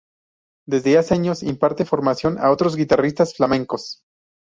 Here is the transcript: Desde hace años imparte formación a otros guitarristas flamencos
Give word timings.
Desde 0.67 0.97
hace 0.97 1.13
años 1.13 1.43
imparte 1.43 1.85
formación 1.85 2.39
a 2.39 2.49
otros 2.49 2.75
guitarristas 2.75 3.35
flamencos 3.35 4.01